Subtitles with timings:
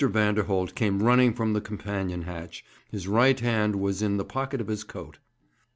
[0.03, 2.65] Vanderholt came running from the companion hatch.
[2.89, 5.19] His right hand was in the pocket of his coat.